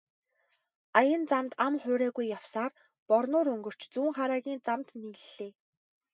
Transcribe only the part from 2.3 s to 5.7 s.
явсаар Борнуур өнгөрч Зүүнхараагийн замд нийллээ.